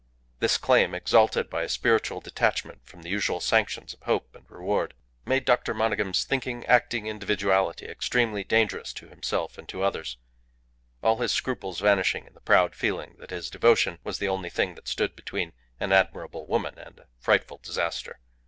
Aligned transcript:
This 0.39 0.57
claim, 0.57 0.95
exalted 0.95 1.47
by 1.47 1.61
a 1.61 1.69
spiritual 1.69 2.21
detachment 2.21 2.83
from 2.87 3.03
the 3.03 3.09
usual 3.09 3.39
sanctions 3.39 3.93
of 3.93 4.01
hope 4.01 4.35
and 4.35 4.49
reward, 4.49 4.95
made 5.27 5.45
Dr. 5.45 5.75
Monygham's 5.75 6.23
thinking, 6.23 6.65
acting, 6.65 7.05
individuality 7.05 7.85
extremely 7.85 8.43
dangerous 8.43 8.93
to 8.93 9.09
himself 9.09 9.59
and 9.59 9.69
to 9.69 9.83
others, 9.83 10.17
all 11.03 11.17
his 11.17 11.31
scruples 11.31 11.79
vanishing 11.81 12.25
in 12.25 12.33
the 12.33 12.41
proud 12.41 12.73
feeling 12.73 13.15
that 13.19 13.29
his 13.29 13.51
devotion 13.51 13.99
was 14.03 14.17
the 14.17 14.27
only 14.27 14.49
thing 14.49 14.73
that 14.73 14.87
stood 14.87 15.15
between 15.15 15.53
an 15.79 15.91
admirable 15.91 16.47
woman 16.47 16.79
and 16.79 16.97
a 17.01 17.07
frightful 17.19 17.59
disaster. 17.61 18.17